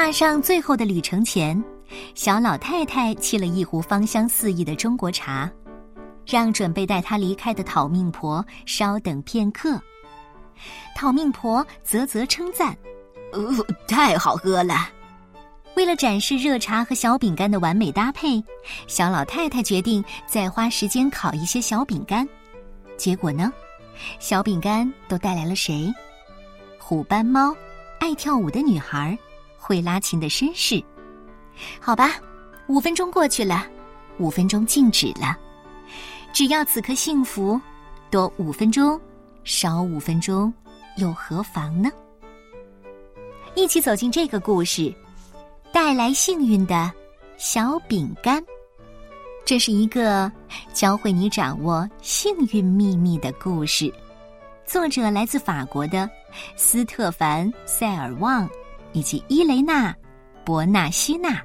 [0.00, 1.60] 踏上最后的旅程前，
[2.14, 5.50] 小老太太沏了一壶芳香四溢的中国茶，
[6.24, 9.76] 让准备带她离开的讨命婆稍等片刻。
[10.94, 12.72] 讨命婆啧啧称赞
[13.34, 13.52] ：“哦，
[13.88, 14.88] 太好喝了！”
[15.74, 18.40] 为了展示热茶和小饼干的完美搭配，
[18.86, 22.26] 小老太太决定再花时间烤一些小饼干。
[22.96, 23.52] 结果呢，
[24.20, 25.92] 小饼干都带来了谁？
[26.78, 27.52] 虎斑猫，
[27.98, 29.18] 爱跳舞的女孩，
[29.68, 30.82] 会拉琴的绅士。
[31.78, 32.14] 好吧，
[32.68, 33.66] 五分钟过去了，
[34.18, 35.36] 五分钟静止了。
[36.32, 37.60] 只要此刻幸福，
[38.10, 38.98] 多五分钟，
[39.44, 40.50] 少五分钟，
[40.96, 41.90] 又何妨呢？
[43.54, 44.90] 一起走进这个故事。
[45.70, 46.90] 带来幸运的
[47.36, 48.42] 小饼干，
[49.44, 50.32] 这是一个
[50.72, 53.92] 教会你掌握幸运秘密的故事。
[54.64, 56.08] 作者来自法国的
[56.56, 58.48] 斯特凡·塞尔旺
[58.98, 59.92] 以及伊雷娜·
[60.44, 61.40] 伯纳西娜，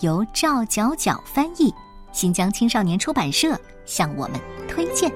[0.00, 1.70] 由赵角角翻译，
[2.10, 5.12] 新疆青少年出版社向我们推荐。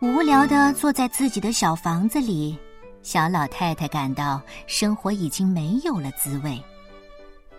[0.00, 2.58] 无聊的坐在自己的小房子里，
[3.02, 6.62] 小老太太感到生活已经没有了滋味。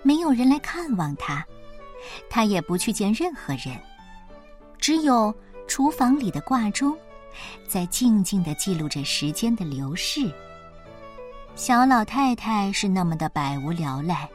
[0.02, 1.46] 没有人来看望她，
[2.30, 3.80] 她也不去见任何人，
[4.78, 5.34] 只有
[5.68, 6.98] 厨房里的挂钟，
[7.68, 10.32] 在静静的记录着时间的流逝。
[11.56, 14.28] 小老太太是那么的百无聊赖，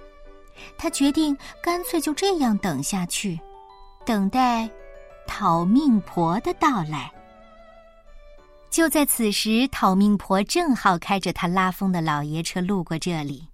[0.76, 3.38] 她决定干脆就这样等下去，
[4.04, 4.68] 等待
[5.26, 7.12] 讨命婆的到来。
[8.78, 13.48] 就在此时，讨命婆正好开着她拉风的老爷车路过这里。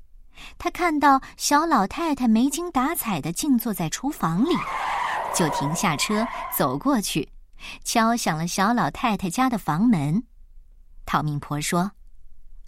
[0.58, 4.50] 她看到小老太太没精打采的静坐在厨房里，
[5.34, 7.26] 就停下车走过去，
[7.84, 10.22] 敲响了小老太太家的房门。
[11.06, 11.92] 讨命婆说：“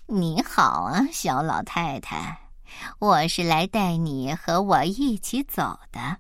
[0.08, 2.38] 你好啊，小老太太，
[2.98, 6.16] 我是来带你和我一起走的。”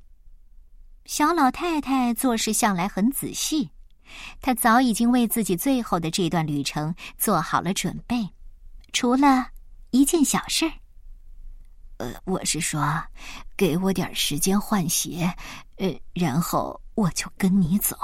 [1.06, 3.70] 小老太太做事向来很仔细。
[4.40, 8.28] 他早已经为自己最后的这段旅程做好了准备，
[8.92, 9.48] 除了
[9.90, 10.72] 一件小事儿。
[11.98, 13.02] 呃，我是说，
[13.56, 15.34] 给我点时间换鞋，
[15.76, 17.96] 呃，然后我就跟你走。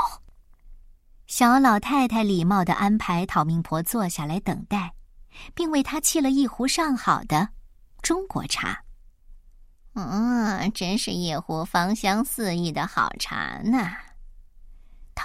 [1.27, 4.95] 小老太太礼貌的安排讨命婆坐下来等待，
[5.55, 7.49] 并为她沏了一壶上好的
[8.01, 8.83] 中国茶。
[9.95, 13.91] 嗯，真是一壶芳香四溢的好茶呢。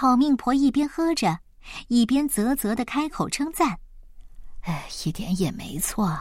[0.00, 1.40] 讨命婆一边喝着，
[1.88, 3.80] 一边啧啧的开口称赞
[4.62, 6.16] ：“哎，一点也没错。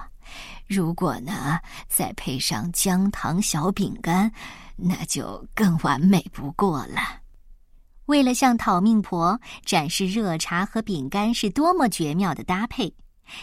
[0.65, 4.31] 如果呢，再配上姜糖小饼干，
[4.75, 7.21] 那就更完美不过了。”
[8.07, 12.91] 为了向讨命婆展示热茶和饼干是多么绝妙的搭配，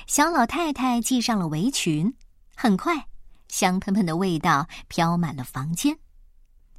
[0.09, 2.12] 小老太太系上了围裙。
[2.56, 3.06] 很快，
[3.47, 5.97] 香喷喷的味道飘满了房间。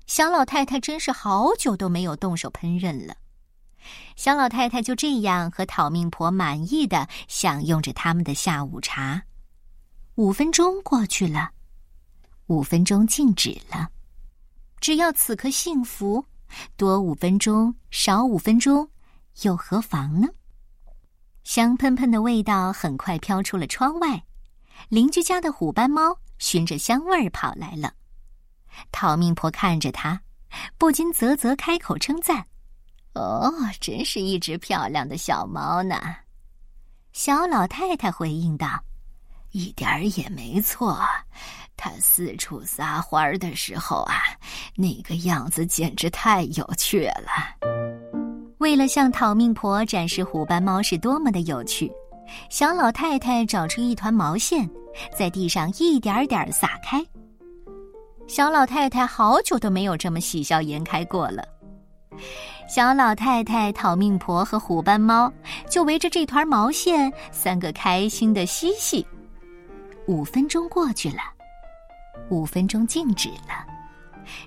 [0.08, 3.16] 小老太太真是好久都没有动手烹饪了。
[4.16, 9.24] 小老太太就这样和讨命婆满意的享用着他们的下午茶。
[10.16, 11.50] 五分钟过去了，
[12.48, 13.90] 五分钟静止了。
[14.80, 16.26] 只要此刻幸福，
[16.78, 18.90] 多五分钟，少五分钟，
[19.42, 20.28] 又何妨呢？
[21.44, 24.24] 香喷喷的味道很快飘出了窗外，
[24.90, 27.94] 邻居家的虎斑猫循着香味儿跑来了。
[28.92, 30.22] 讨命婆看着它，
[30.78, 32.48] 不禁啧啧开口称赞。
[33.16, 35.96] 哦，真是一只漂亮的小猫呢！
[37.14, 38.68] 小老太太回应道
[39.52, 41.00] ：“一点儿也没错，
[41.78, 44.16] 它四处撒欢儿的时候啊，
[44.76, 47.66] 那个样子简直太有趣了。”
[48.60, 51.90] 为了向讨命婆展示虎斑猫是多么的有趣，
[52.50, 54.70] 小老太太找出一团毛线，
[55.18, 57.02] 在地上一点点撒开。
[58.28, 61.48] 小老太太好久都没有这么喜笑颜开过了。
[62.68, 65.32] 小老太太、讨命婆和虎斑猫
[65.70, 69.06] 就围着这团毛线，三个开心的嬉戏。
[70.08, 71.18] 五分钟过去了，
[72.30, 73.66] 五分钟静止了。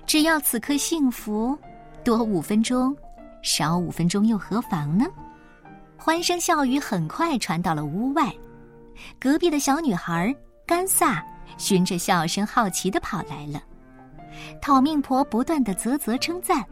[0.05, 1.57] 只要此刻幸福，
[2.03, 2.95] 多五分钟，
[3.41, 5.05] 少五分钟又何妨呢？
[5.97, 8.33] 欢声笑语很快传到了屋外，
[9.17, 10.35] 隔壁的小女孩
[10.65, 11.25] 甘萨
[11.57, 13.63] 循着笑声好奇的跑来了。
[14.61, 16.65] 讨命婆不断的啧啧称赞。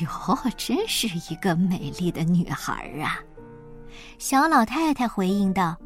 [0.00, 3.18] 哟，真是一个美丽的女孩啊！
[4.18, 5.76] 小老太太回应道：“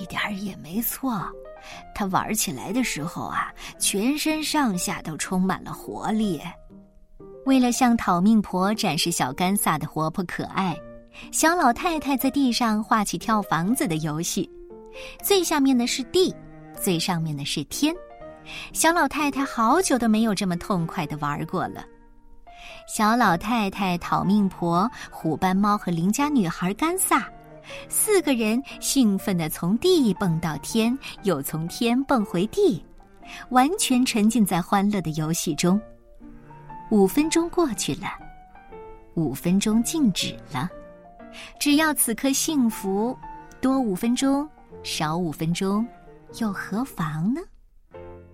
[0.00, 1.24] 一点儿也没错，
[1.94, 6.40] 她玩起来的时候啊，全身上下都充满了活力。
[7.46, 10.78] 为了向讨命婆展示小甘萨的活泼可爱，
[11.32, 14.48] 小老太太在地上画起跳房子的游戏，
[15.22, 16.34] 最下面的是地，
[16.80, 17.94] 最上面的是天。
[18.72, 21.84] 小老太太好久都没有这么痛快的玩过了。
[22.86, 27.26] 小老太太、讨命婆、虎斑猫和邻家女孩甘萨，
[27.88, 32.84] 四个人兴奋地从地蹦到天，又从天蹦回地，
[33.50, 35.80] 完全沉浸在欢乐的游戏中。
[36.90, 38.08] 五分钟过去了，
[39.14, 40.68] 五分钟静止了。
[41.58, 43.16] 只要此刻幸福，
[43.60, 44.46] 多五分钟，
[44.82, 45.86] 少五分钟，
[46.40, 47.40] 又何妨呢？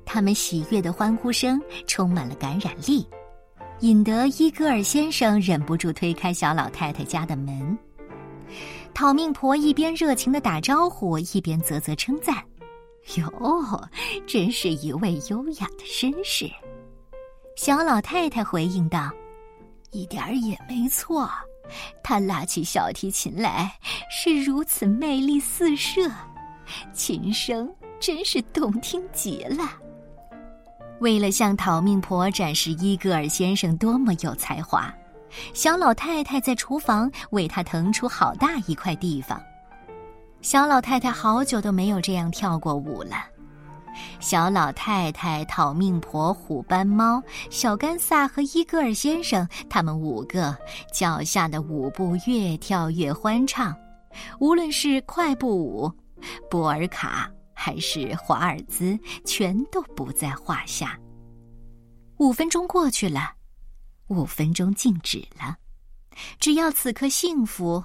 [0.05, 3.06] 他们喜悦的欢呼声充满了感染力。
[3.80, 7.78] 引得伊戈尔先生忍不住推开小老太太家的门。
[8.92, 12.36] 讨命婆一边热情的打招呼，一边啧啧称赞
[13.16, 13.88] ：“哟，
[14.26, 16.50] 真是一位优雅的绅士。”
[17.54, 19.10] 小老太太回应道
[19.92, 21.30] ：“一点儿也没错，
[22.02, 23.72] 他拉起小提琴来
[24.10, 26.10] 是如此魅力四射，
[26.92, 29.70] 琴声真是动听极了。”
[31.00, 34.93] 为了向讨命婆展示伊戈尔先生多么有才华，
[35.55, 39.41] 小老太太在厨房为他腾出好大一块地方。
[40.41, 43.17] 小老太太好久都没有这样跳过舞了。
[44.21, 50.56] 小老太太、讨命婆、虎斑猫、小甘萨和伊戈尔先生，他们五个
[50.93, 53.75] 脚下的舞步越跳越欢畅，
[54.39, 55.93] 无论是快步舞、
[56.49, 57.29] 波尔卡。
[57.60, 60.96] 还是华尔兹，全都不在话下。
[62.19, 63.32] 五分钟过去了，
[64.06, 65.56] 五分钟静止了。
[66.38, 67.82] 只要此刻幸福，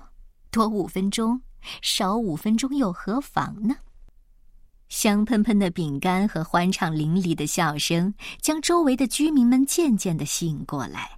[0.52, 1.42] 多五分钟，
[1.82, 3.76] 少五分钟又何妨呢？
[4.90, 11.18] 香喷喷的饼干和欢畅淋漓的笑声，将周围的居民们渐渐的吸引过来。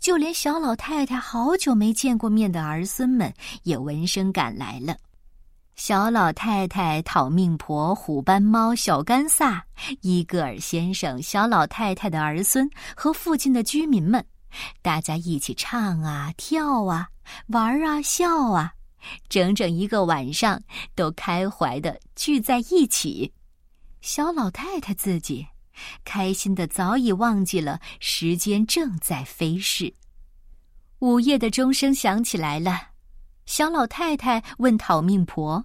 [0.00, 3.32] 就连小老太太好久没见过面的儿孙们，
[3.64, 4.96] 也闻声赶来了。
[5.74, 9.64] 小老太太、讨命婆、虎斑猫、小甘萨、
[10.02, 14.24] 伊戈尔先生、小老太太的儿孙和附近的居民们，
[14.80, 17.08] 大家一起唱啊、跳啊、
[17.48, 18.74] 玩啊、笑啊，
[19.28, 20.62] 整整一个晚上
[20.94, 23.32] 都开怀的聚在一起。
[24.02, 25.46] 小老太太自己
[26.04, 29.92] 开心的早已忘记了时间正在飞逝。
[31.00, 32.91] 午夜的钟声响起来了。
[33.46, 35.64] 小老太太问讨命婆：“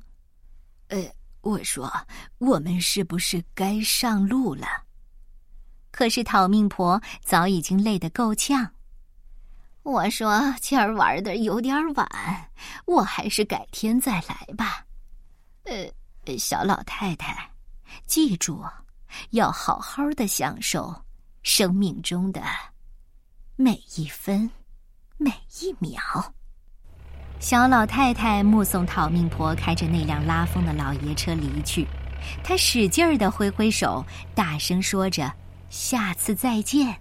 [0.90, 0.98] 呃，
[1.42, 1.92] 我说，
[2.38, 4.68] 我们是不是该上路了？”
[5.92, 8.70] 可是讨命婆早已经累得够呛。
[9.84, 12.52] 我说：“今儿玩的有点晚，
[12.86, 14.86] 我还是改天再来吧。”
[15.64, 17.50] 呃，小老太太，
[18.06, 18.64] 记住，
[19.30, 20.94] 要好好的享受
[21.42, 22.44] 生命中的
[23.56, 24.50] 每一分
[25.16, 25.32] 每
[25.62, 26.02] 一秒。
[27.40, 31.88] 小老太太目送讨命婆开着那辆拉风的老爷车离去，
[32.44, 34.04] 她使劲儿的挥挥手，
[34.34, 35.32] 大声说着
[35.70, 36.96] ：“下次再见。”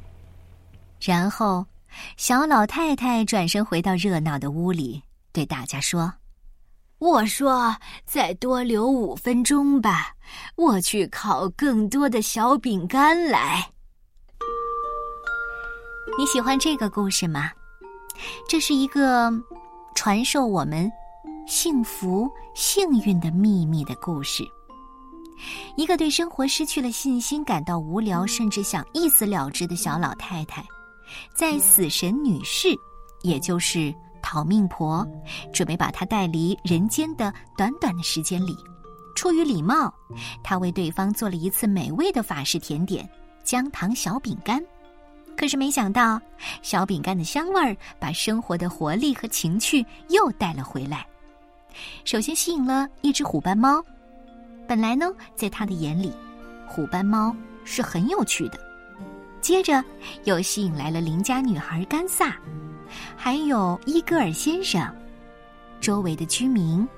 [1.00, 1.66] 然后，
[2.16, 5.02] 小老太太转身回到热闹的屋里，
[5.32, 6.12] 对大家说
[6.98, 7.74] ：“我说，
[8.04, 10.14] 再多留五分钟吧，
[10.54, 13.66] 我去烤更多的小饼干来。”
[16.18, 17.50] 你喜欢这个故事吗？
[18.48, 19.32] 这是一个。
[19.96, 20.92] 传授我们
[21.46, 24.44] 幸福、幸运的秘密的故事。
[25.74, 30.62] 一个对生活失去了信心、感到无聊，甚至想一死了之的小老太太，
[31.34, 32.68] 在死神女士，
[33.22, 35.04] 也就是讨命婆，
[35.50, 38.54] 准备把她带离人间的短短的时间里，
[39.14, 39.92] 出于礼貌，
[40.44, 43.08] 她为对方做了一次美味的法式甜点——
[43.42, 44.62] 姜糖小饼干。
[45.36, 46.20] 可是没想到，
[46.62, 51.06] 小饼干的香味儿把生活的活力和情趣又带了回来。
[52.04, 53.84] 首先吸引了一只虎斑猫，
[54.66, 56.10] 本来呢，在他的眼里，
[56.66, 58.58] 虎斑猫是很有趣的。
[59.42, 59.84] 接着
[60.24, 62.36] 又吸引来了邻家女孩甘萨，
[63.14, 64.82] 还有伊戈尔先生，
[65.80, 66.88] 周围的居民，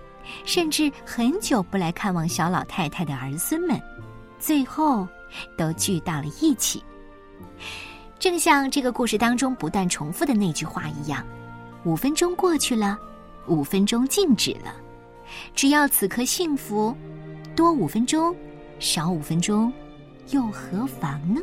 [0.44, 3.78] 甚至很久不来看望小老太太的儿孙们，
[4.38, 5.06] 最后
[5.56, 6.82] 都聚到了一起。
[8.18, 11.24] 正像这个故事当中不断重复的那句话一样，
[11.84, 12.98] 五分钟过去了，
[13.46, 14.74] 五分钟静止了。
[15.54, 16.94] 只要此刻幸福，
[17.54, 18.34] 多五分钟，
[18.80, 19.72] 少五分钟，
[20.30, 21.40] 又何妨呢？